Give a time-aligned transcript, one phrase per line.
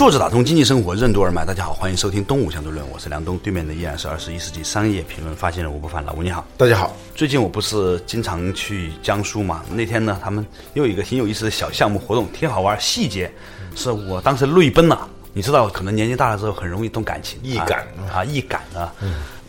[0.00, 6.42] 坐着打通经济生活任督二脉，大家好，欢迎收听《东吴相对论》，我是梁东，对面的依然是二十一世纪商业评论发现人吴伯凡，老吴你好。
[6.56, 9.62] 大家好，最近我不是经常去江苏嘛？
[9.70, 10.42] 那天呢，他们
[10.72, 12.80] 又有一个挺有意思的小项目活动，挺好玩。
[12.80, 13.30] 细节
[13.76, 15.06] 是我当时泪奔了。
[15.34, 18.90] 你知道，可能年纪大了之后很容易动感情，易感啊，易感啊。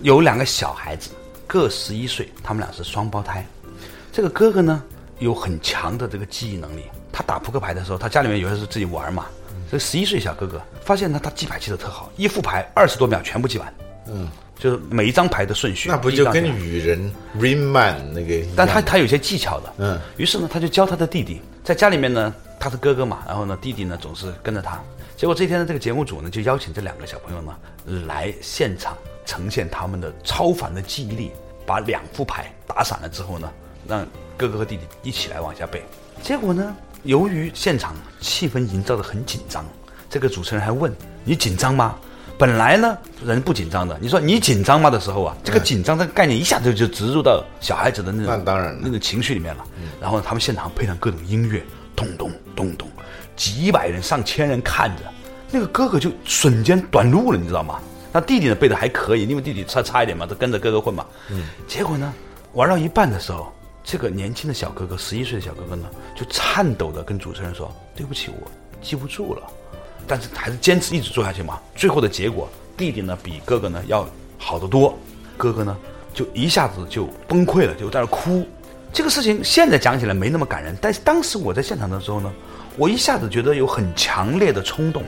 [0.02, 1.12] 有两个小孩子，
[1.48, 3.48] 各十一岁，他们俩是双胞胎。
[4.12, 4.84] 这个哥哥呢，
[5.20, 6.84] 有很强的这个记忆能力。
[7.10, 9.26] 他打扑克牌的时候，他家里面有的时候自己玩嘛。
[9.72, 13.74] 这十一岁小哥哥发现呢，他记牌记得特好，一副牌二十多秒全部记完。
[14.08, 15.88] 嗯，就是每一张牌的顺序。
[15.88, 17.10] 那不就跟雨人
[17.40, 18.46] Rain Man 那个？
[18.54, 19.74] 但他他有些技巧的。
[19.78, 19.98] 嗯。
[20.18, 24.78] 于是呢，他就教他的弟弟，在家里面呢，他是哥哥嘛，然后呢，弟弟呢总是跟着他。
[25.16, 27.56] 结果这天呢，这个节目组呢就邀请这两个小朋友呢
[28.06, 31.32] 来现场呈现他们的超凡的记忆力，
[31.66, 33.50] 把两副牌打散了之后呢，
[33.88, 35.82] 让哥哥和弟弟一起来往下背。
[36.22, 36.76] 结果呢？
[37.04, 39.66] 由于现场气氛营造的很紧张，
[40.10, 41.96] 这个主持人还问你紧张吗？
[42.38, 49.66] 本来呢人不紧张的，你说你紧张吗的时候啊，这个紧张这个概念一下子就植入到小孩子的那种当然那种情绪里面了。
[50.00, 51.64] 然后他们现场配上各种音乐，
[51.96, 52.88] 咚咚咚咚，
[53.36, 55.04] 几百人上千人看着，
[55.52, 57.80] 那个哥哥就瞬间短路了，你知道吗？
[58.12, 61.06] 那弟弟呢背的还可以，因为弟弟差差一点嘛，都跟着哥哥混嘛。
[61.30, 61.48] 嗯。
[61.68, 62.12] 结果呢
[62.54, 63.52] 玩到一半的时候。
[63.84, 68.50] 这个年轻的小哥哥，十一岁的小哥哥呢，就颤抖的跟主持人说：“对不起，我
[68.82, 69.42] 记不住了。”
[70.08, 71.60] 但是还是坚持一直做下去嘛。
[71.76, 74.98] 最后的结果，弟弟呢比哥哥呢要好得多，
[75.36, 75.76] 哥哥呢
[76.14, 78.48] 就一下子就崩溃了，就在那哭。
[78.94, 82.32] 这个事情现在讲起来没那么感人，但是当时我在现场的时候呢，
[82.78, 85.04] 我一下子觉得有很强烈的冲动，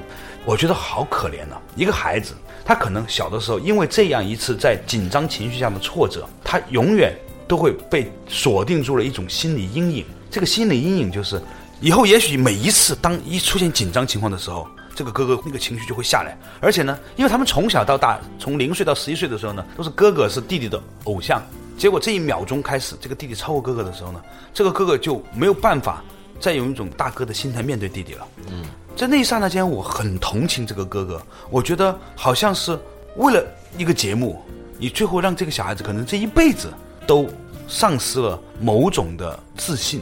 [0.45, 1.61] 我觉得好可怜呐。
[1.75, 7.13] 一个孩子，他可能小的时候因为这样一次在紧张情绪下的挫折，他永远。
[7.47, 10.05] 都会被锁定住了一种心理阴影。
[10.29, 11.41] 这个心理阴影就是，
[11.79, 16.37] 以后也许每一次当一出现紧张情况的时候，这个哥哥那个情绪就会下来。
[16.59, 21.41] 而且呢，因为他们从小到大，从零岁到十一岁的时候呢，都是哥哥是弟弟的偶像。
[21.77, 24.21] 结果这一秒钟开始，这个弟弟超过哥哥的时候呢，
[24.53, 26.03] 这个哥哥就没有办法
[26.39, 28.27] 再用一种大哥的心态面对弟弟了。
[28.51, 28.63] 嗯，
[28.95, 31.21] 在那一刹那间，我很同情这个哥哥。
[31.49, 32.79] 我觉得好像是
[33.17, 33.43] 为了
[33.77, 34.43] 一个节目，
[34.77, 36.71] 你最后让这个小孩子可能这一辈子
[37.07, 37.29] 都。
[37.65, 40.01] 丧失了某种的自信，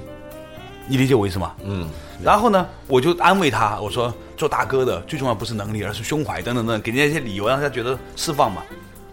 [0.88, 1.54] 你理解我意思吗？
[1.64, 1.88] 嗯。
[2.22, 8.64] 然后呢，我就安慰他，我说做大哥的最重要不是能力，而是胸怀等等等，给人家一些理由，让他觉得释放嘛。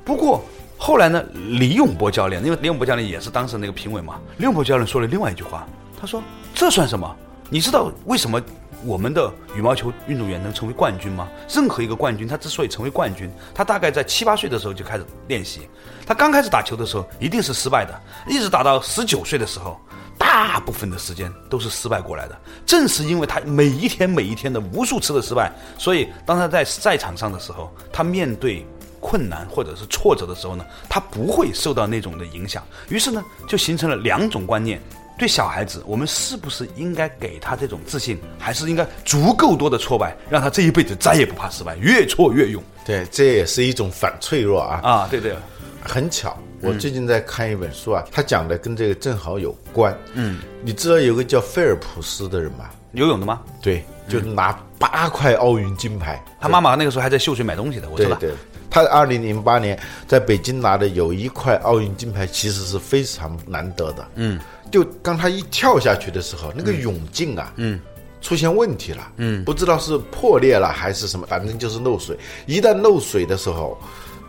[0.03, 0.43] 不过
[0.77, 5.65] 后来呢，李永波教练，因为李永波教练也是当时那个评委嘛，李永波教练说了另外一句话，
[6.01, 6.21] 他说
[6.55, 7.15] ：“这算什么？
[7.51, 8.43] 你知道为什么？”
[8.85, 11.29] 我们的羽毛球运动员能成为冠军吗？
[11.49, 15.69] 任何一个冠军，他之所以成为冠军，他大概在七八岁的时候就开始练习。
[16.07, 19.81] 他刚开始打球的时候一定是失败的，一直打到十九岁的时候，
[20.17, 22.39] 大部分的时间都是失败过来的。
[22.65, 28.65] 正是因为他每一天每一天的无数次的失败，所以当他在赛场上的时候，他面对
[29.01, 32.65] 困难或者是挫折的时候呢，他不会受到那种的影响。
[32.89, 34.81] 于是呢，就形成了两种观念。
[35.19, 42.63] 对小孩子，我们是不是应该给他这种自信，还是应该足够多的挫败，让他这一辈子再也不怕失败，越挫越勇？
[42.87, 44.81] 对，这也是一种反脆弱啊！
[44.83, 45.35] 啊，对对，
[45.83, 49.93] 很巧，我最近在看一本书啊，他讲的跟这个正好有关。
[50.15, 52.71] 嗯，你知道有个叫菲尔普斯的人吗？
[52.93, 53.41] 游泳的吗？
[53.61, 58.17] 对，就拿八块奥运金牌，他妈妈那个时候还在秀水买东西的，我知道。
[58.17, 58.31] 对，
[58.71, 64.09] 他二零零八年在北京拿的有一块奥运金牌，其实是非常难得的。
[64.15, 64.39] 嗯。
[64.71, 67.81] 就当他一跳下去的时候，那个泳镜啊，嗯，
[68.21, 72.17] 出现问题了，嗯，不知道是破裂了还是什么，反正就是漏水。
[72.47, 73.79] 一旦漏水的时候，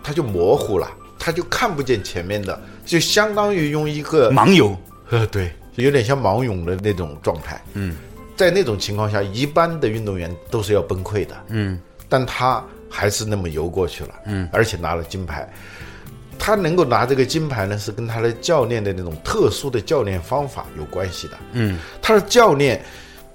[0.04, 4.76] 他就模糊了，他就看不见前面的，就相当于用一个盲游，
[5.10, 7.62] 呃，对，有点像盲泳的那种状态。
[7.74, 7.96] 嗯，
[8.36, 11.36] 在那种情况下，一般的运动员都是要崩溃的。
[11.50, 14.14] 嗯，但他还是那么游过去了。
[14.26, 15.52] 嗯，而且拿了金牌。
[16.40, 21.38] 他能够拿这个金牌呢，是跟他的教练的那种特殊的教练方法有关系的。
[21.52, 22.84] 嗯，他的教练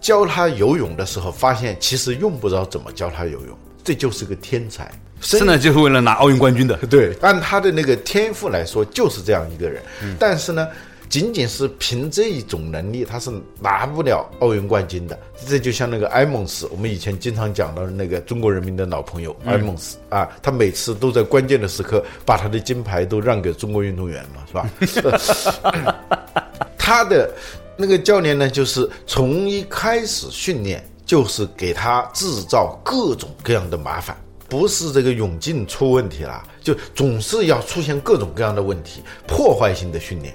[0.01, 4.91] 教他游泳的时候，发现其实用不着怎么教他游泳，这就是个天才，
[5.21, 6.77] 生来就是为了拿奥运冠军的。
[6.89, 9.83] 对，按他的那个天赋来说，就是这样一个人。
[10.19, 10.67] 但是呢，
[11.09, 13.31] 仅仅是凭这一种能力，他是
[13.61, 15.19] 拿不了奥运冠军的。
[15.47, 26.01] 这就像那个埃蒙斯，我们以前经常讲到的那个中国人民的老朋友埃蒙斯啊，他每次都在关键的时刻把他的金牌都让给中国运动员嘛，是吧？
[26.79, 27.33] 他的
[27.77, 34.17] 那个教练呢，就是从一开始训练就是给他制造各种各样的麻烦。
[34.47, 40.33] 不是这个泳镜出问题了，就总是要出现各种各样的问题，破坏性的训练。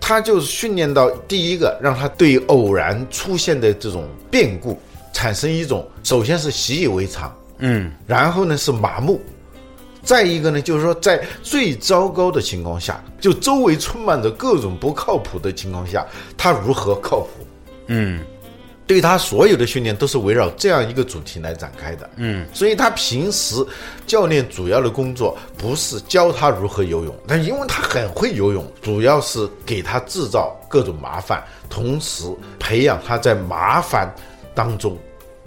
[0.00, 4.78] 他就是训练到第一个，让他对偶然出现的这种变故
[5.12, 9.20] 产生一种，首先是习以为常，嗯，然后呢是麻木，
[10.02, 16.06] 再一个呢就是说，在最糟糕的情况下，就周围充满着各种不靠谱的情况下，
[16.36, 17.28] 他如何靠谱？
[17.86, 18.20] 嗯。
[18.86, 23.56] 对他所有的训练都是围绕这样一个主题来展开的，嗯，所以他平时
[24.06, 32.24] 教练主要的工作不是教他如何游泳，但因为他很会游泳，主要是给他制造各种麻烦，同时
[32.58, 34.14] 培养他在麻烦
[34.54, 34.98] 当中，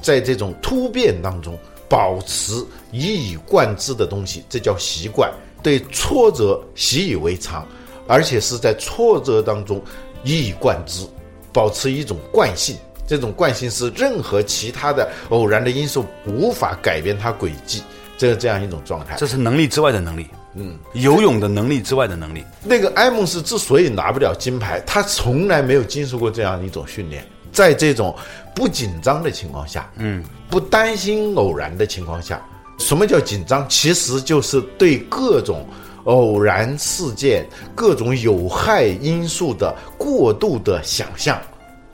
[0.02, 1.56] 在这种突变当中
[1.88, 5.32] 保持一以贯之的东西，这叫习惯。
[5.62, 7.68] 对挫折习以为常，
[8.08, 9.82] 而且是在挫折当中
[10.24, 11.06] 一以贯之，
[11.52, 12.76] 保持一种惯性。
[13.08, 17.82] 这种惯性是任何其他的偶然的因素无法改变它轨迹，
[18.18, 19.16] 这这样一种状态。
[19.18, 22.44] 这是能力之外的能力，嗯，游泳的能力之外的能力。
[22.64, 28.14] 那个埃蒙斯之所以拿不了金牌，他从来没有经受过这样一种训练，在这种
[28.54, 32.46] 不紧张的情况下，嗯，不担心偶然的情况下，
[32.78, 33.66] 什么叫紧张？
[33.70, 35.66] 其实就是对各种
[36.04, 41.42] 偶然事件、各种有害因素的过度的想象。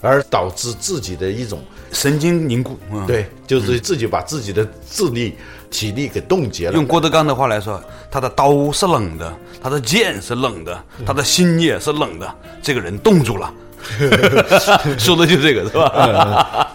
[0.04, 1.64] 而导致自己的一种
[1.94, 2.78] 神经凝固，
[3.08, 5.36] 对，就是自己把自己的智力、
[5.72, 6.74] 体力给冻结了。
[6.74, 13.52] 用郭德纲的话来说，他的刀是冷的，他的剑是冷的，他的心也是冷的，这个人冻住了。
[15.00, 16.72] 说的就这个是吧？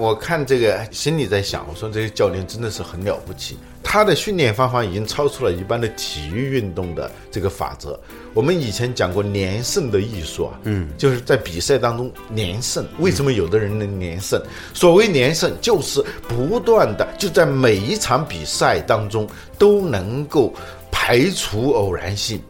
[0.00, 8.00] 我看这个心里在想，我说这个教练真的是很了不起，他的训练方法已经超出了一般的体育运动的这个法则。
[8.32, 12.82] 我们以前讲过连胜的艺术啊，嗯，就是在比赛当中连胜。
[12.98, 14.42] 为什么有的人能连胜？
[14.72, 20.50] 所谓连胜，就是不断的就在每一场比赛当中都能够
[20.90, 22.40] 排除偶然性，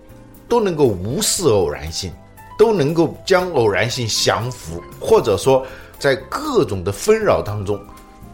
[0.48, 2.12] 都能够无视偶然性，
[2.56, 5.66] 都能够将偶然性降服，或者说
[6.00, 7.78] 在各种的纷扰当中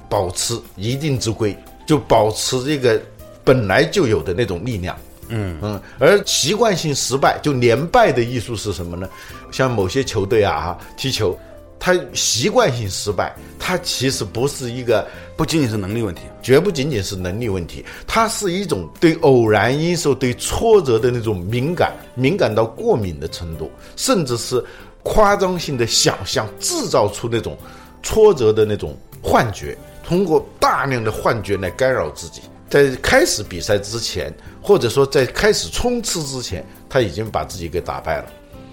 [0.08, 1.54] 保持一定之规，
[1.86, 2.98] 就保持这个
[3.44, 4.96] 本来就有的那种力量。
[5.28, 9.08] 嗯嗯，而习惯性失败就连败的艺术是什么呢？
[9.50, 11.36] 像某些球队啊哈踢球，
[11.80, 15.04] 他习惯性失败，他其实不是一个
[15.36, 24.64] 不仅仅是能力问题，绝不仅仅是能力问题，它是一种对偶然因素、对挫折的那种敏感，敏感到过敏的程度，甚至是
[25.06, 27.56] 夸张性的想象，制造出那种
[28.02, 32.42] 挫折的那种幻觉，通过大量的幻觉来干扰自己。
[32.68, 38.24] 在开始比赛之前，或者说在开始冲刺之前，他已经把自己给打败了。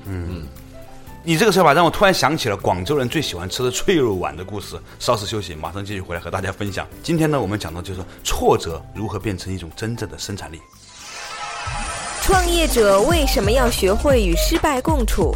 [0.06, 0.48] 嗯，
[1.24, 4.76] 你这个说法让我突然想起了广州人最喜欢吃的脆肉丸的故事。
[4.98, 6.88] 稍事休息，马上继续回来和大家分享。
[7.04, 10.60] 今天呢，我们讲到就是挫折如何变成一种真正的生产力。
[12.24, 15.36] 创业者为什么要学会与失败共处？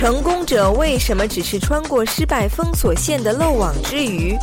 [0.00, 4.34] 成功者为什么只是穿过失败封锁线的漏网之鱼？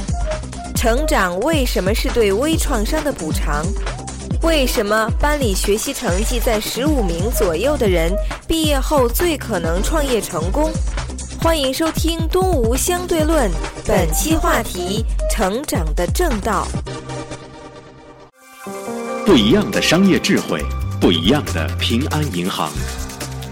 [0.75, 3.65] 成长为什么是对微创伤的补偿？
[4.43, 8.13] 为什么班里学习成绩在十五名左右的人，
[8.47, 10.71] 毕业后最可能创业成功？
[11.41, 13.49] 欢迎收听《东吴相对论》，
[13.83, 16.67] 本期话题：成长的正道。
[19.25, 20.63] 不一样的商业智慧，
[21.01, 22.69] 不一样的平安银行，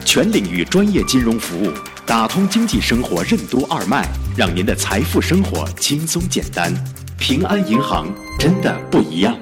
[0.06, 1.72] 全领域专业金融服务，
[2.05, 4.07] 打通经济生活任督二脉，
[4.38, 6.71] 让您的财富生活轻松简单。
[7.17, 8.07] 平安银行
[8.39, 9.35] 真的不一样。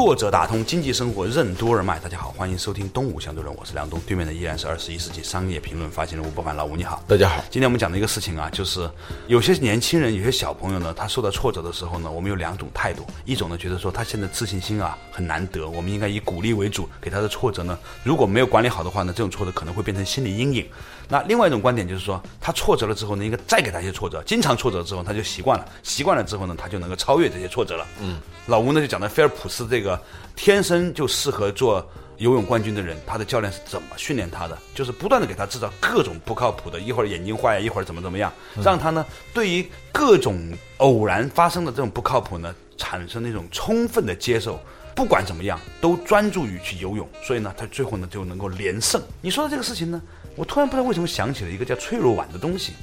[0.00, 7.44] 作者打通经济生活任督二脉，大家好，欢迎收听东吴相对论，我是梁东，对面的依然是二十一世纪商业评论发行人吴伯凡，老吴你好，大家好。
[7.50, 8.88] 今天我们讲的一个事情啊，就是
[9.26, 20.64] 有些年轻人，有些小朋友呢，他受到挫折的时候呢，我们有两种态度，一种呢觉得说他现在自信心啊很难得，我们应该以鼓励为主，给他的挫折呢，如果没有管理好的话呢，这种挫折可能会变成心理阴影。
[21.08, 27.86] 那另外一种观点就是说，他挫折了之后呢，应该再给他一些挫折，经常挫折之后他就习惯了，习惯了之后呢，他就能够超越这些挫折了。
[28.00, 29.98] 嗯，老吴呢就讲的菲尔普斯这个
[30.36, 31.84] 天生就适合做
[32.18, 34.58] 游泳冠军的人，他的教练是怎么训练他的？
[34.74, 44.60] 就是不断的给他制造各种不靠谱的，一会儿眼睛坏，一会儿怎么怎么样，让他呢对于各种偶然发生的这种不靠谱呢，产生那种充分的接受。
[44.94, 49.00] 不管怎么样都专注于去游泳，所以呢，他最后呢就能够连胜。
[49.20, 50.02] 你说的这个事情呢，
[50.38, 52.74] 我突然不知道为什么想起了一个叫脆肉丸的东西。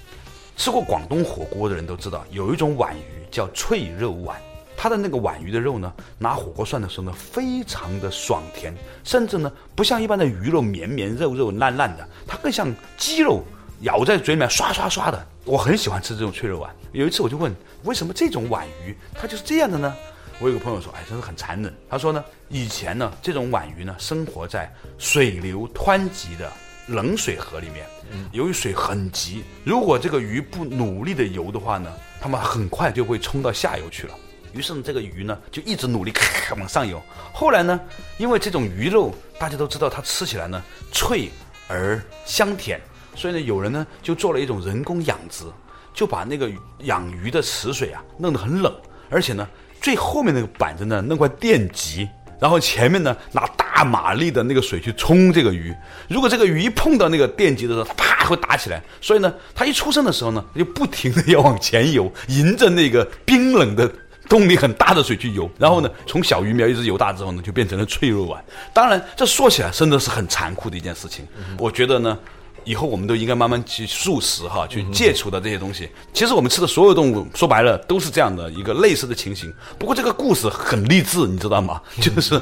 [0.57, 4.35] 吃过广东火锅的人都知道，有一种皖鱼叫脆肉皖，
[4.75, 8.73] 它的那个皖鱼的肉呢，拿火锅涮的时候呢，非常的爽甜，
[9.05, 13.41] 甚至呢不像一般的鱼肉绵绵肉肉烂烂的，它更像鸡肉
[13.81, 15.25] 咬在嘴里面刷刷刷的。
[15.45, 16.69] 我很喜欢吃这种脆肉皖。
[16.91, 19.95] 有一次我就问，为什么这种皖鱼它就是这样的呢？
[20.39, 21.73] 我有个朋友说，哎，真是很残忍。
[21.89, 26.51] 他说呢，以前呢，这种皖鱼呢，生活在水流湍急的
[26.87, 27.85] 冷水河里面，
[28.31, 34.13] 由于水很急，如果这个鱼不努力的游的话呢，它们很快就会冲到下游去了。
[34.53, 37.01] 于是呢，这个鱼呢就一直努力咔咔往上游。
[37.33, 37.79] 后来呢，
[38.17, 41.29] 因为这种鱼肉大家都知道，它吃起来呢脆
[41.67, 42.79] 而香甜，
[43.15, 45.45] 所以呢，有人呢就做了一种人工养殖，
[45.93, 48.73] 就把那个养鱼的池水啊弄得很冷，
[49.09, 49.47] 而且呢。
[49.81, 55.73] 最后面那个板子呢，弄块电极，然后前面呢拿大马力的那个水去冲这个鱼。
[56.07, 58.81] 如果这个鱼一碰到那个电极的时候，啪会打起来。
[59.01, 63.91] 所以呢，它一出生的时候呢，它就不停的要往前游，迎着那个冰冷的、
[64.27, 65.49] 动力很大的水去游。
[65.57, 68.43] 然后呢，从小鱼苗一直游大之后呢，就变成了脆弱丸。
[68.73, 71.27] 当然，这说起来真的是很残酷的一件事情。
[71.57, 72.17] 我觉得呢。
[72.65, 75.87] 以后我们都应该慢慢去素食哈，去戒除的这些东西。
[76.11, 79.53] 其实我们吃的所有动物，说白了都是这样的一个类似的情形。
[79.77, 81.79] 不过这个故事很励志，你知道吗？
[82.01, 82.41] 就是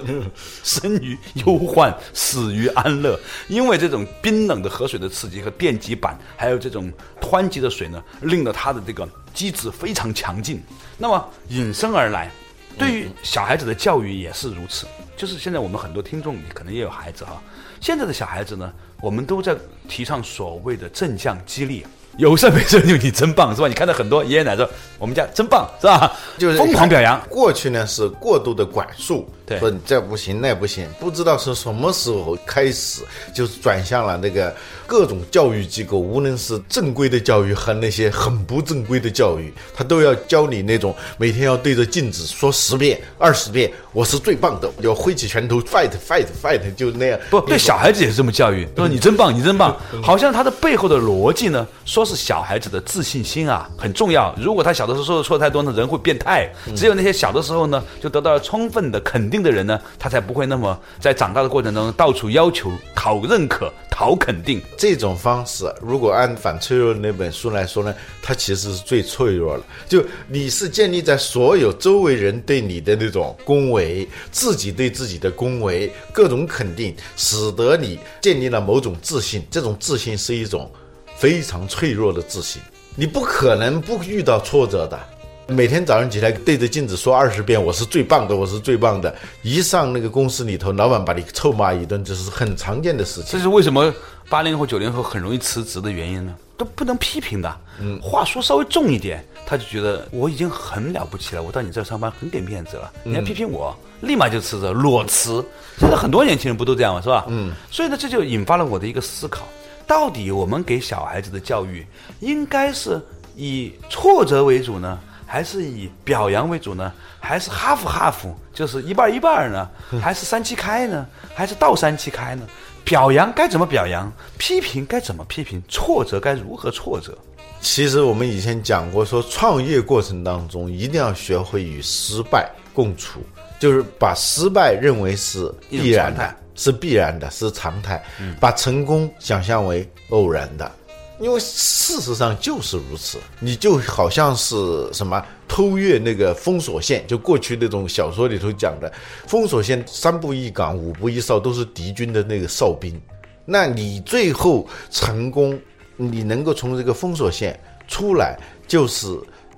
[0.64, 3.20] 生于忧患，死于安乐。
[3.50, 10.64] 因为这种冰冷的河水的刺激和电极板，还有这种湍急的水呢，令得它的这个机制非常强劲。
[10.98, 12.32] 那么引申而来，
[12.78, 14.88] 对于小孩子的教育也是如此。
[15.18, 17.42] 就是现在我们很多听众，你可能也有孩子哈。
[17.82, 18.72] 现在的小孩子呢？
[19.04, 19.54] 我们都在
[19.90, 21.86] 提倡所谓的正向激励，
[22.18, 23.68] 有事没事就你真棒是吧？
[23.68, 26.12] 你看到很多爷爷奶奶说，我们家真棒是吧？
[26.38, 27.20] 就是疯狂表扬。
[27.30, 33.02] 过去呢是过度的管束，对，说你这不行那不行，不知道是什么时候开始，
[33.34, 34.56] 就是转向了那个
[34.86, 47.20] 各种教育机构，无论是正规的教育和那些很不正规的教育，他都要教你那种每天要对着镜子说十遍、二十遍，我是最棒的，要挥起拳头 fight fight fight，就那样。
[47.32, 54.34] 不对，小孩子也是这么教育，说你真棒，你真棒， 好像他的背后的逻辑呢，说是小孩子的自信心啊很重要。
[54.38, 56.50] 如果他小的时候说的错太多呢，人会变态。
[56.76, 64.62] 只有那些小的时候呢，就得到了充分的肯定的人呢，他才不会那么在长大的过程中到处要求讨认可、讨肯定。
[64.78, 69.64] 这种方式，如果按反脆弱那本书来说呢，它其实是最脆弱了。
[69.88, 79.46] 就你是建立在所有周围人对你的那种恭维，自己对自己的恭维，各种肯定，使得你建立了某种自信。
[79.50, 80.72] 这种自信是一种
[81.18, 82.62] 非常脆弱的自信，
[82.96, 85.00] 你不可能不遇到挫折的。
[85.48, 93.26] 每天早上起来对着镜子说二十遍“我是最棒的，我是最棒的”，一上那个公司里头，老板把你臭骂一顿，这是很常见的事情。
[93.32, 93.94] 这是为什么
[94.30, 96.34] 八零后、九零后很容易辞职的原因呢？
[96.56, 105.44] 都不能批评的，嗯，话说稍微重一点，他就觉得我已经很了不起了，我到你这儿上班很给面子了，你还批评我，立马就辞职，裸辞。
[105.78, 107.02] 现在很多年轻人不都这样吗？
[107.02, 107.26] 是吧？
[107.28, 107.52] 嗯。
[107.70, 109.46] 所以呢，这就引发了我的一个思考：
[109.94, 111.86] 到底我们给小孩子的教育，
[112.20, 113.00] 应该是
[113.36, 115.00] 以挫折为主呢？
[115.24, 116.92] 还是以表扬为主呢？
[117.20, 119.70] 还是哈弗哈弗，就是一半一半呢？
[120.02, 121.06] 还是三七开呢？
[121.36, 122.42] 还是倒三七开呢？
[122.84, 124.12] 表扬该怎么表扬？
[124.40, 125.62] 批评该怎么批评？
[125.70, 127.16] 挫折该如何挫折？
[127.62, 133.20] 其实我们以前讲过，说创业过程当中一定要学会与失败共处，
[133.60, 138.04] 就是把失败认为是必然的，是必然的，是常态，
[138.40, 140.72] 把成功想象为偶然的。
[141.20, 148.92] 因为事实上就是如此，你就好像是什么偷越那个封锁线，就过去那种小说里头讲的
[149.28, 153.00] 封锁线，三步一岗，五步一哨，都是敌军的那个哨兵。
[153.46, 155.58] 那你最后成功，
[155.96, 157.58] 你能够从这个封锁线
[157.88, 159.08] 出来，就是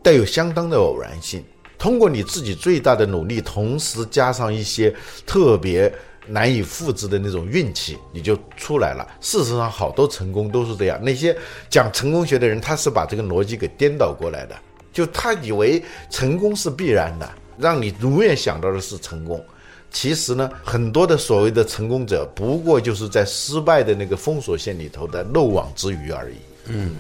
[0.04, 1.44] 带有相当的偶然性。
[1.80, 4.94] 通过你自己最大的努力，同时加上一些
[5.26, 5.92] 特别。
[6.28, 9.08] 难以复制的那种运气，你就出来了。
[9.22, 11.00] 事实上，好多成功都是这样。
[11.04, 11.36] 那些
[11.70, 14.56] 讲成功学的人，他是把这个逻辑给颠倒过来的，
[14.92, 19.44] 就他以为成功是必然的，让你永远想到的是成功。
[19.92, 26.36] 其实呢，很多的所谓的成功者，不过就是在失败的那个封锁线里头的漏网之鱼而已。
[26.68, 26.96] 嗯，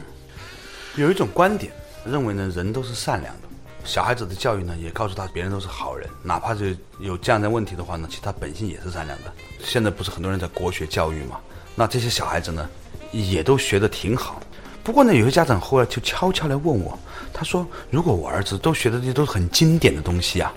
[0.96, 1.74] 有一种观点
[2.06, 3.45] 认为呢，人都是善良的。
[3.86, 9.32] 小孩子的教育呢，也告诉他别人都是好人，哪怕是有这样的问题的话呢，其实他本性也是善良的。
[9.64, 11.40] 现在不是很多人在国学教育嘛？
[11.76, 12.68] 那这些小孩子呢，
[13.12, 14.42] 也都学得挺好。
[14.84, 16.98] 不过呢，有些家长后来就悄悄来问我，
[17.32, 20.52] 他说：“如果我儿子都学的这些都是很经典的东西啊，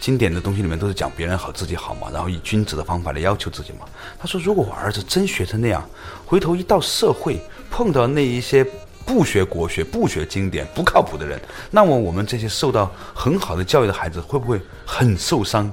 [0.00, 3.86] 经典的东西里面都是讲别人好自己好嘛，然后以君子的方法来要求自己嘛。
[4.18, 5.84] 他说，如果我儿子真学成那样，
[6.24, 8.64] 回头一到社会碰到那一些
[9.08, 15.72] 不学国学、不学经典、不靠谱的人，那么我们这些受到很好的教育的孩子会不会很受伤、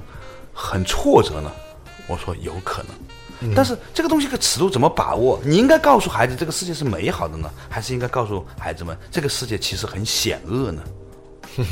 [0.54, 1.52] 很挫折呢？
[2.08, 3.54] 我说有可能。
[3.54, 5.38] 但是这个东西的尺度怎么把握？
[5.44, 10.82] 你应该告诉孩子这个世界是美好的呢，还是应该告诉孩子们这个世界其实很险恶呢？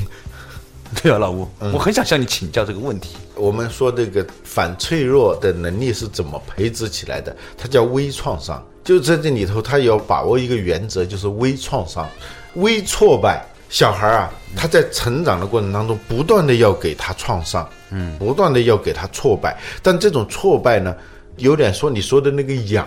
[1.03, 3.17] 对啊，老吴，我很想向你请教这个问题。
[3.35, 7.35] 我们说这个反脆弱的能力是怎么培植起来的？
[7.57, 8.63] 它叫微创伤。
[8.85, 12.09] 就在这里头，他要把握一个原则，就是微创伤、
[12.55, 13.45] 微挫败。
[13.71, 19.59] 小孩啊，他在成长的过程当中，不断的要给他创伤，嗯，不断的要给他挫败。
[19.83, 20.95] 但这种挫败呢，
[21.39, 22.87] 有点说你说的那个痒。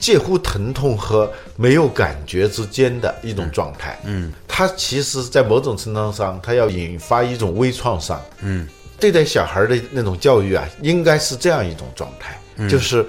[0.00, 8.68] 介乎疼痛和没有感觉之间的一种状态，嗯，他其实，在某种程度上，他要引发一种微创伤，嗯，
[9.00, 13.06] 对待小孩的那种教育啊，应该是这样一种状态，就是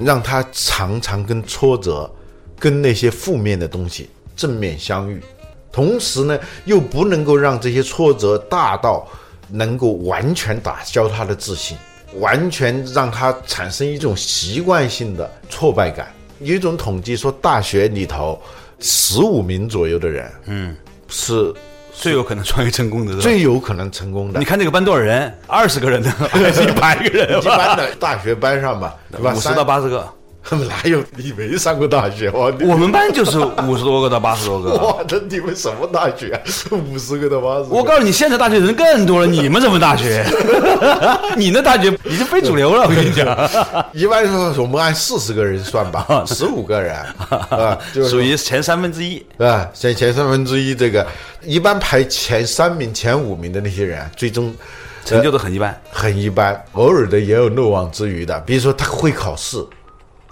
[0.00, 2.10] 让他常常跟挫折、
[2.58, 5.20] 跟那些负面的东西正面相遇，
[5.70, 9.06] 同时呢，又不能够让这些挫折大到
[9.48, 11.76] 能够完全打消他的自信，
[12.14, 16.12] 完全让他产生一种习惯性的挫败感。
[16.40, 18.40] 有一种统计说，大学里头
[18.78, 20.76] 十五名左右的人，嗯，
[21.08, 21.52] 是
[22.00, 24.38] 最有可能创业成功的，最有可能成功的。
[24.38, 25.32] 你看这个班多少人？
[25.46, 27.38] 二十个人呢， 还是一百个人？
[27.38, 29.34] 一般的大学班上吧，对吧？
[29.36, 30.08] 五十到八十个。
[30.50, 32.50] 哪有你没上过大学哇？
[32.62, 34.70] 我们班就是五十多个到八十多个。
[34.74, 36.32] 哇，那你们什么大学？
[36.32, 36.40] 啊
[36.72, 37.70] 五十个到八十？
[37.70, 39.26] 我告诉你，现在大学人更多了。
[39.26, 40.24] 你们什么大学？
[41.36, 42.82] 你那大学已经非主流了。
[42.82, 43.26] 我跟你讲，
[43.92, 46.96] 一般说我们按四十个人算吧，十五个人
[47.50, 51.06] 啊，就属于前三分之一啊，前前三分之一这个，
[51.42, 54.52] 一般排前三名、前五名的那些人，最终
[55.04, 56.60] 成就都很一般，很一般。
[56.72, 59.64] 偶尔的也有漏网之鱼的，比如说他会考试。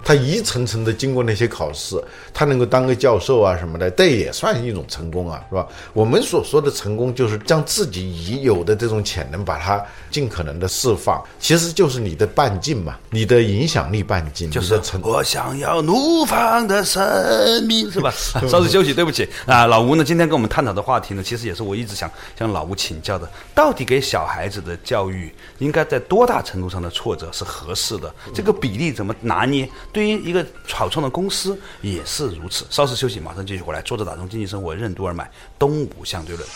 [0.03, 2.01] 他一层层的经过那些考试，
[2.33, 5.67] 他能够当个教授啊什么的，这也算一种成功啊，是吧？
[5.93, 14.49] 我们所说的成功，就是将自己已有的这种潜能，把它尽可能的释放，其实就是你的半径嘛，你的影响力半径。
[14.49, 18.11] 就是成我想要怒放的生命， 是吧？
[18.47, 20.03] 稍事休息， 对不起啊，老吴呢？
[20.03, 28.13] 今天跟我们探讨的话题呢，其实也是我一直想向老吴请教的，到底给小孩子的教育应该在多大程度上的挫折是合适的？
[28.33, 29.69] 这个比例怎么拿捏？
[29.91, 32.65] 对于一个草创的公司也是如此。
[32.69, 33.81] 稍事休息，马上继续回来。
[33.81, 36.47] 坐着打通经济生活，任督二脉，东吴相对论。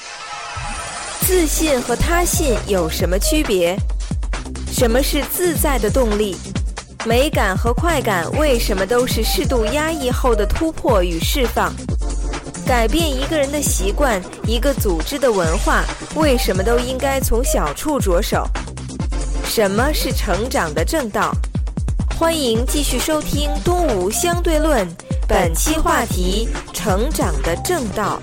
[1.22, 3.76] 自信和他信有什么区别？
[4.72, 6.36] 什么是自在的动力？
[7.06, 11.74] 美感和快感为什么都是适度压抑后的突破与释放？
[12.65, 15.84] 改变一个人的习惯，一个组织的文化，
[16.15, 18.48] 为什么都应该从小处着手？
[19.46, 21.34] 什么是成长的正道？
[22.24, 24.88] 欢迎继续收听《东吴相对论》，
[25.28, 28.18] 本期话题：成长的正道。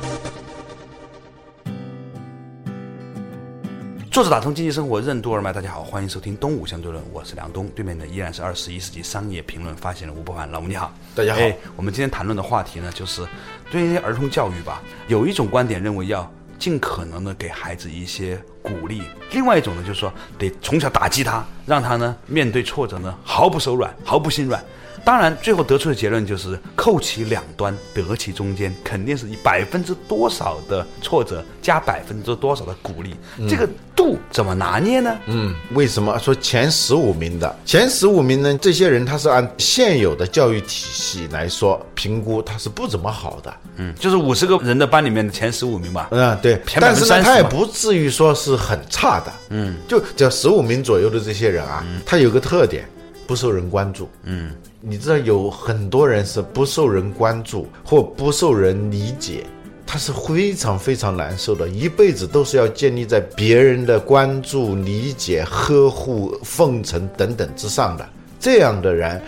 [4.10, 11.42] 作者打通经济生活任督二脉，大家好，欢迎收听《东吴相对论》，我是梁东，对面的依然是二十一世纪商业评论发现人吴伯凡，老吴你好，大家好。
[11.76, 13.28] 我们今天谈论的话题呢，就是
[13.70, 16.32] 对于儿童教育吧，有一种观点认为要。
[16.60, 24.62] 尽可能的给孩子一些鼓励，另外一种呢，就是说得从小打击他，让他呢面对挫折呢毫不手软，毫不心软。
[25.04, 33.14] 当然，最后得出的结论就是扣其两端，得其中间，肯定是以百分之多少的挫折加百分之多少的鼓励，
[33.48, 35.16] 这个度怎么拿捏呢？
[35.26, 38.58] 嗯，为什么说前十五名的前十五名呢？
[38.58, 43.54] 这些人他是按现有的教育体系来说评估，他是不怎么好的。
[43.76, 46.08] 嗯，就是五十个人的班里面的前十五名吧。
[46.10, 46.60] 嗯，对。
[46.80, 49.32] 但是呢，他也不至于说是很差的。
[49.48, 52.88] 嗯，就只要十五名左右的这些人啊，他有个特点。
[53.26, 54.50] 不受人关注，嗯，
[54.82, 59.44] 你知道有很多人是不受人关注或不受人理解，
[59.86, 68.08] 他是非常非常难受的，一辈子都是要建立在别人的关注、理解、呵护、奉承等等之上的。
[68.38, 69.20] 这样的人，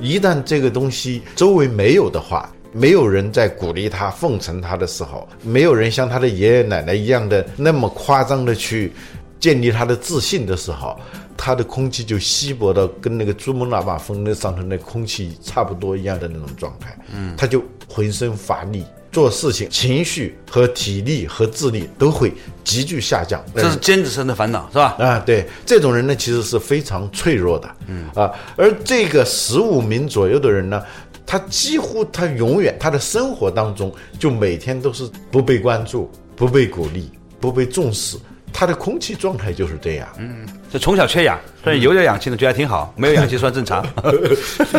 [0.00, 8.92] 一旦这个东西周围没有的话，没有人在鼓励他、奉承他的时候，没有人像他的爷爷奶奶一样的那么夸张的去
[9.38, 10.98] 建立他的自信的时候。
[11.38, 22.32] 他的空气就稀薄到跟那个珠穆朗玛峰那上头那空气差不多一样的那种状态，嗯，他就浑身乏力，做事情情绪和体力和智力都会
[22.64, 23.44] 急剧下降。
[23.54, 24.96] 这是尖子生的烦恼，是吧？
[24.98, 30.82] 啊，对，这种人呢其实是非常脆弱的，嗯啊，而这个十五名左右的人呢，
[31.26, 38.16] 他几乎他永远他的生活当中就每天都是不被关注、不被鼓励、不被重视。
[38.58, 40.08] 他的空气状态就是这样。
[40.16, 43.86] 嗯就从小缺氧，所以有点氧气呢，觉得还挺好；没有氧气算正常。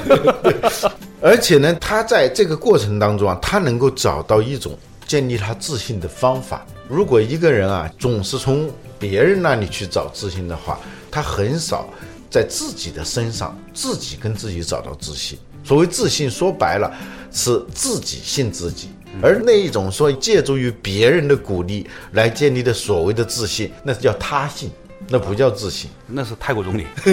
[1.21, 6.65] 而且呢，他在这个过程当中啊，他能够找到一种建立他自信的方法。
[6.87, 10.79] 如果一个人啊总是从别人那里去找自信的话，
[11.11, 11.87] 他很少
[12.31, 15.37] 在自己的身上自己跟自己找到自信。
[15.63, 16.91] 所谓自信，说白了
[17.31, 18.89] 是自己信自己，
[19.21, 24.71] 而那一种说借助于别人的鼓励来建立的所谓的自信，那是叫他信，
[25.07, 25.89] 那不叫自信。
[26.07, 26.85] 那是泰国总理。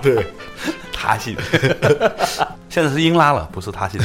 [0.00, 0.26] 对，
[0.92, 1.36] 他信。
[2.68, 4.00] 现在是英拉了，不是他信。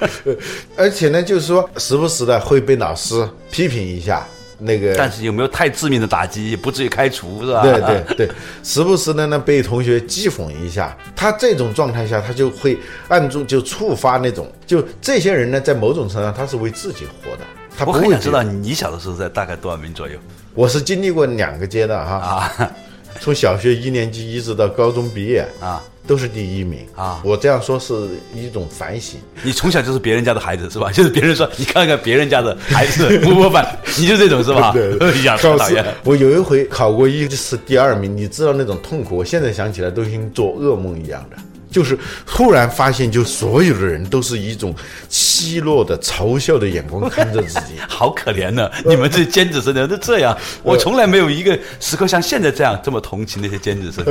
[0.76, 4.26] 而且呢，就是说时不时的会被老师批评一下。
[4.60, 7.62] 那个，但是有没有太致命的打击，也不至于开除，是吧？
[7.62, 8.30] 对对对，
[8.62, 17.44] 时不时的呢被同学讥讽一下，他这种状态下，他就会暗中就触发那种，就这些人呢，在某种程度上他是为自己活的。
[17.76, 20.18] 他我很想知道你小的时候在大概多少名左右？
[20.54, 22.70] 我是经历过两个阶段哈，啊
[23.18, 27.94] 从小学一年级一直到高中毕业啊，都是第一名啊我这样说是
[28.34, 29.18] 一种反省。
[29.42, 30.90] 你从小就是别人家的孩子是吧？
[30.94, 33.66] 就是别人说你看看别人家的孩子 不模范，
[33.98, 34.72] 你就这种是吧？
[34.72, 35.84] 对对哎呀，考试讨厌。
[36.04, 41.36] 我有一回考过一次第二名，你知道那种痛苦，我现在想起来都跟做噩梦一样的。
[41.70, 44.74] 就是突然发现，就所有的人都是一种
[45.08, 47.74] 奚落的、嘲笑的眼光看着自己。
[47.88, 48.70] 好可怜呢！
[48.84, 54.04] 你们这尖子生的都这样， 我从来没有一个时刻像现在这样这么同情那些尖子生。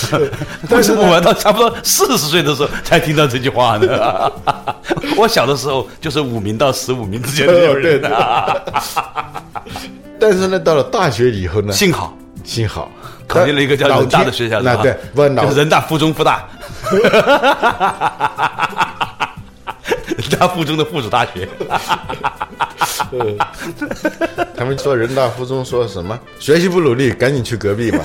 [0.70, 4.32] 为什么我要到差不多四十岁的时候才听到这句话呢？
[5.16, 8.10] 我小的时候就是五名到十五名之间的人对对
[10.18, 12.90] 但是呢，到了大学以后呢，幸好幸好
[13.26, 14.96] 考进了一个叫老人大的学校，那对，
[15.54, 16.46] 人大附中附大，
[16.98, 17.12] 人
[20.38, 21.48] 大附中的附属大学。
[24.56, 27.98] 他们说人大附中说什么学习不努力，赶紧去隔壁吧。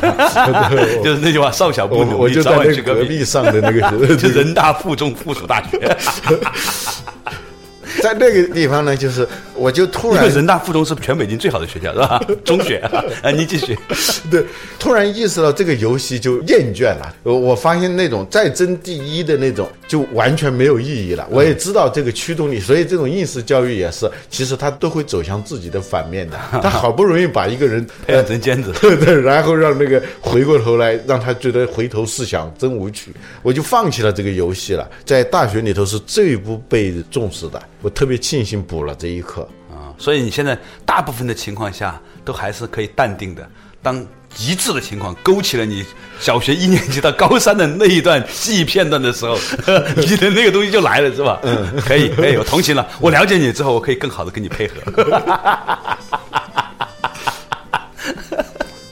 [1.03, 5.79] 就是那句话，少小不我努力，我就在早晚去隔壁上的那个就人大附中附属大学。
[8.01, 12.21] 在那个地方呢，就是我就突然人大附中是全北京最好的学校，是吧？
[12.45, 12.77] 中学
[13.21, 13.77] 啊， 你继续。
[14.29, 14.45] 对，
[14.79, 17.15] 突然意识到这个游戏就厌倦了。
[17.23, 21.27] 我我发现那种再争第一的那种就完全没有意义了。
[21.29, 26.37] 我也知道这个驱动力，所以这种应试教育也是，其实它都会走向自己的反面的。
[26.61, 34.87] 他好不容易把一个人培养成尖子对对，然后让那个回过头来，让他觉得回头是想真无趣，我就放弃了这个游戏了。
[35.05, 39.46] 在大学里头是最不被重视的，我特别庆幸补了这一课。
[39.97, 43.49] 啊，所以你现在大部分的情况下都还是可以淡定的。
[43.81, 45.85] 当极致的情况勾起了你
[46.19, 49.37] 小学一年级到高三的那一段记忆片段的时候，
[49.95, 51.39] 你的那个东西就来了，是吧？
[51.43, 52.85] 嗯，可以，可以，我同情了。
[52.99, 54.75] 我了解你之后，我可以更好的跟你配合。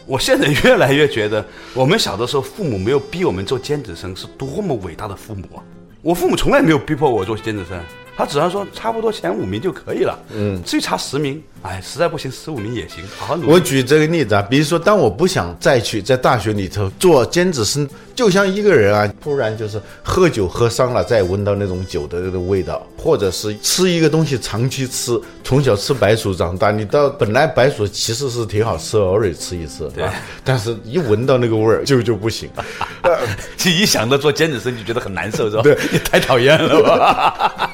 [0.08, 5.64] 我现在越来越觉得，我们小的时候父母没有逼我们做尖子生，是多么伟大的父母啊！
[6.04, 7.78] 我父母从来没有逼迫我做尖子生，
[8.18, 10.18] 他只要说差不多前五名就可以了。
[10.34, 13.52] 嗯，至于差十名，哎，实在不行十五名也行，好好努力。
[13.52, 32.50] 我举这个例子啊，比如说，当我不想再去在大学里头做尖子生，就像一个人啊，突然就是喝酒喝伤了，再闻到那种酒的那个味道，或者是吃一个东西长期吃，从小吃白薯长大，你到本来白薯其实是挺好吃，偶尔吃一次，对啊，但是一闻到那个味儿就就不行。
[33.06, 33.16] 呃
[33.56, 35.62] 就一想到做尖子生就觉得很难受，是吧？
[35.62, 37.65] 对 你太讨厌了吧？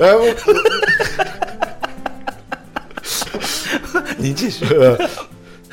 [0.00, 0.34] 呃，我
[4.16, 4.64] 你继续。
[4.74, 4.98] 呃，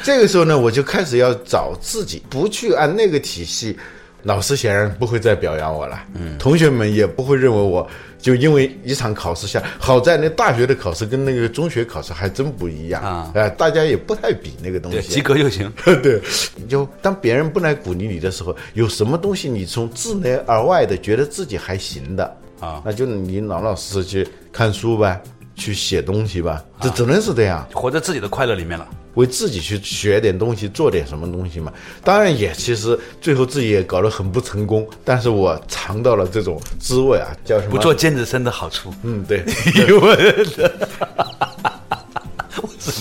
[0.03, 3.77] 这个时候呢，我就开始要找自己，不去按那个体系。
[4.23, 7.87] 老师显然不会再表扬我了，嗯，同学们也不会认为我
[8.19, 15.71] 就因为一场考试下，好在那大学的考试跟那个中学考试还真不一样啊哎、大家也不太比那个东，西， 及格就行。
[16.03, 16.19] 对，
[16.67, 25.21] 就当别人不来鼓励你的时候，有什么东西你从自内而外的觉得自己还行的啊那就你老老实实去看书呗，
[25.55, 27.67] 去写东西吧，这只能是这样。
[27.73, 28.87] 活在自己的快乐里面了。
[29.15, 31.73] 为自己去学点东西，做点什么东西嘛。
[32.03, 37.71] 当然也其实最后自己也搞得很不成功，但是我尝到了这种滋味啊，叫什么？
[37.71, 38.93] 不做尖子生的好处。
[39.01, 39.43] 嗯，对，
[39.75, 40.71] 因为我忍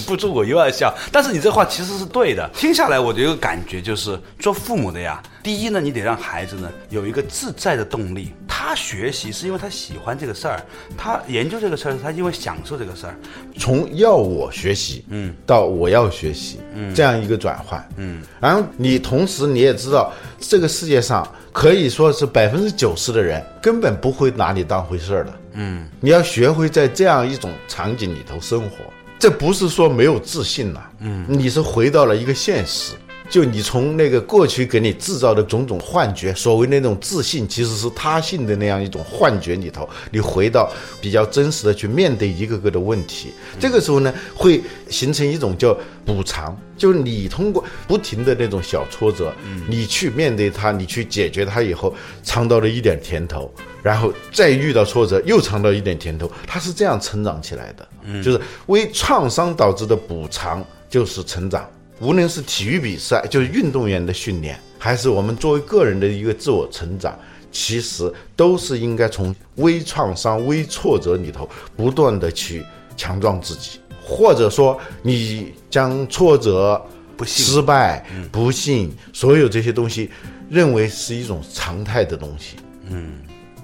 [0.07, 2.49] 不住我又要笑，但是你这话其实是对的。
[2.55, 8.46] 听下来，我的一个感觉就是，做父母的呀，第一呢，你得让孩子呢有一个自在的动力，他
[8.77, 10.63] 学习是因为他喜欢这个事儿，
[10.97, 13.17] 他研究这个事儿，他因为享受这个事儿。
[13.59, 28.77] 从要我学习，嗯，到我要学习，嗯，这样一个转换，嗯，然后你同时你也知道，这个世界上可以说是百分之九十的人根本不会拿你当回事儿的，嗯，你要学会在这样一种场景里头生活，
[29.19, 32.93] 这不是说没有自信了，嗯，你是回到了一个现实。
[33.29, 43.33] 就你从那个过去给你制造的种种幻觉，所谓那种自信，其实是他性的那样一种幻觉里头，你回到比较真实的去面对一个个的问题。
[43.59, 49.33] 这个时候呢，会形成一种叫补偿，就是你通过不停的那种小挫折，
[49.69, 57.89] 你去面对它，你去解决它以后，尝到了一点甜头，然后再遇到挫折又尝到一点甜头，它是这样成长起来的。
[58.23, 61.69] 就是为创伤导致的补偿，就是成长。
[61.99, 67.19] 无论是体育比赛，就是运动员的训练，还是我们作为个人的一个自我成长，
[67.51, 72.63] 其实都是应该从微创伤、微挫折里头不断的去
[72.99, 76.79] 强壮自己，或者说你将挫折、
[77.17, 80.11] 不幸、失败、不幸所有这些东西
[80.51, 82.57] 认为是一种常态的东西。
[82.91, 83.15] 嗯，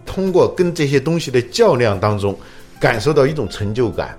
[0.06, 2.34] 通过跟这些东西的较量当中，
[2.80, 4.18] 感受到一种成就感。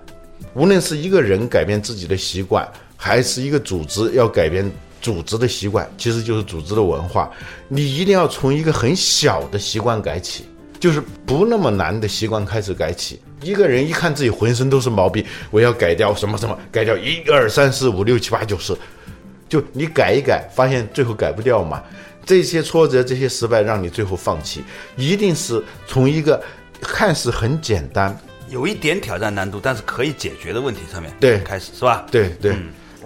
[0.54, 2.72] 无论是一个人改变自己的习惯。
[3.04, 7.30] 还是一个组织要改变组织的习惯，其实就是组织的文化。
[7.68, 10.46] 你一定要从一个很小的习惯改起，
[10.80, 13.20] 就是不那么难的习惯开始改起。
[13.42, 18.74] 一个人一看自己浑身都是毛病，我要改掉什么什么，改掉一二三四五六七八九十，
[19.50, 21.84] 就你改一改，发现最后改不掉嘛。
[22.26, 24.64] 这些挫折、这些失败，让你最后放弃，
[24.96, 26.42] 一定是从一个
[26.80, 32.06] 看似很简单、有一点挑战难度，但是可以解决的问题上面对开始，是吧？
[32.10, 32.56] 对对。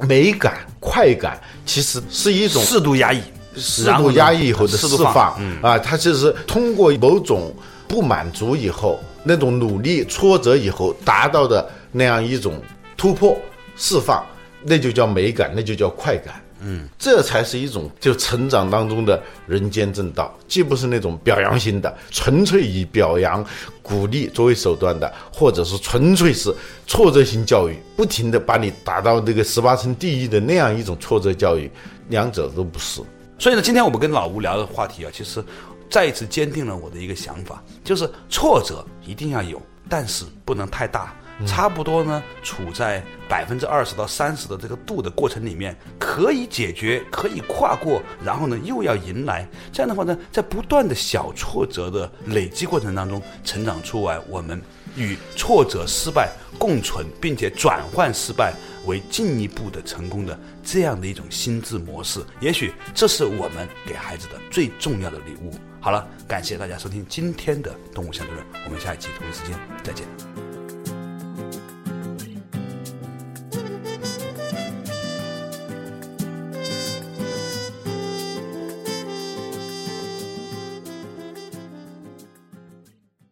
[0.01, 3.21] 美感、快感其实是一种适度压抑，
[3.55, 7.53] 适度压抑以后的释放啊，它就是通过某种
[7.87, 12.61] 不满足以后，那种努力、挫折以后达到的那样一种
[12.95, 13.37] 突破、
[13.75, 14.25] 释放，
[14.63, 16.35] 那就叫美感，那就叫快感。
[16.61, 23.45] 嗯，这才是一种就成长当中的人间正道，既不是那种表扬型的，纯粹以表扬、
[23.81, 26.53] 鼓励作为手段的，或者是纯粹是
[26.85, 31.69] 挫折型教育，不停的把你打到这个十八层地狱的那样一种挫折教育，
[32.09, 33.01] 两者都不是。
[33.39, 35.43] 所以呢，今天我们跟老吴聊的话题啊，其实
[35.89, 41.15] 再一次坚定了我的一个想法，就是挫折一定要有，但是不能太大。
[41.45, 49.47] 差不多呢，处在百分之二十到三十的这个度的过程里面，可以解决，可以跨过，然后呢又要迎来。
[49.71, 54.61] 这样的话呢，在不断的小挫折的累积过程当中，成长出来我们
[54.95, 58.53] 与挫折、失败共存，并且转换失败
[58.85, 62.19] 为进一步的成功的这样的一种心智模式。
[62.39, 65.53] 也许这是我们给孩子的最重要的礼物。
[65.79, 70.36] 好了，感谢大家收听今天的《动物相对论》，我们下一期同一时间再见。